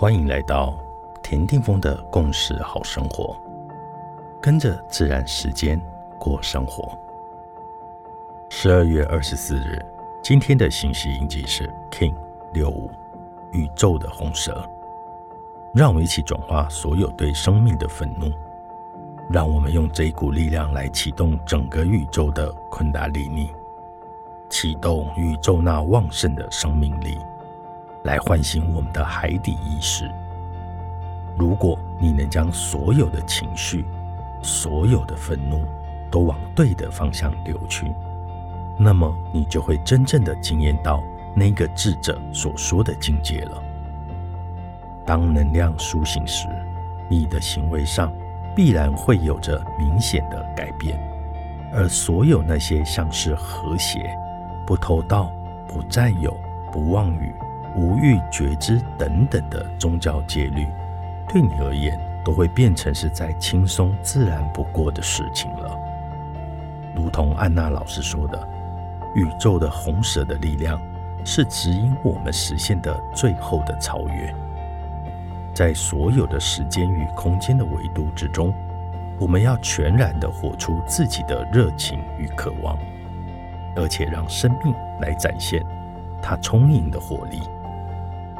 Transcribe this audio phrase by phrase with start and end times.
[0.00, 0.78] 欢迎来到
[1.24, 3.36] 田定峰的共识好生活，
[4.40, 5.76] 跟着自然时间
[6.20, 6.96] 过生活。
[8.48, 9.84] 十二月二十四日，
[10.22, 12.14] 今天的信息印记是 King
[12.52, 12.88] 六五，
[13.50, 14.64] 宇宙的红蛇。
[15.74, 18.30] 让我们一起转化所有对生命的愤怒，
[19.28, 23.50] 让我们用这一股力量来启动整个宇宙的昆达里尼，
[24.48, 27.18] 启动宇宙那旺盛的生命力。
[28.08, 30.10] 来唤醒我们的海底意识。
[31.36, 33.84] 如果你能将所有的情绪、
[34.42, 35.60] 所有的愤怒
[36.10, 37.92] 都往对的方向流去，
[38.78, 41.04] 那么你就会真正的惊艳到
[41.36, 43.62] 那个智者所说的境界了。
[45.04, 46.48] 当能量苏醒时，
[47.10, 48.10] 你的行为上
[48.56, 50.98] 必然会有着明显的改变，
[51.74, 54.16] 而所有那些像是和谐、
[54.66, 55.30] 不偷盗、
[55.68, 56.34] 不占有、
[56.72, 57.34] 不妄语。
[57.78, 60.66] 无欲觉知等等的宗教戒律，
[61.28, 65.78] 对你而言都会变成是再轻松自然不过的事情了。
[66.96, 68.48] 如同安娜老师说的，
[69.14, 70.80] 宇宙的红蛇的力量
[71.24, 74.34] 是指引我们实现的最后的超越。
[75.54, 78.52] 在所有的时间与空间的维度之中，
[79.20, 82.76] 我们要全然的活出自己的热情与渴望，
[83.76, 85.64] 而且让生命来展现
[86.20, 87.40] 它充盈的活力。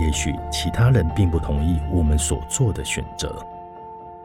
[0.00, 3.36] 也许其他人并不同意我们所做的选择，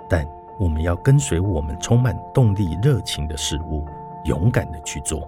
[0.10, 0.26] 但
[0.58, 3.86] 我们要跟随我们充满动力、热情的事物，
[4.24, 5.28] 勇敢的去做。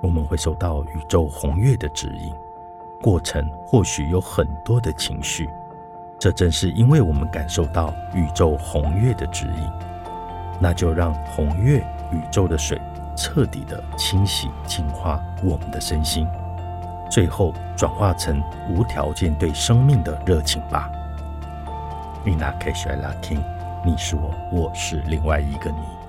[0.00, 2.32] 我们会受到宇宙红月的指引，
[3.02, 5.50] 过程或许有很多的情绪，
[6.18, 9.70] 这正是因为我们感受到宇宙红月的指引。
[10.58, 12.80] 那就让红月宇宙的水
[13.14, 16.26] 彻底的清洗、净化我们的身心。
[17.10, 20.90] 最后转化成无条件对生命的热情吧。
[22.24, 23.38] 你那可以选 lucky，
[23.84, 26.05] 你是我，我是另外一个你。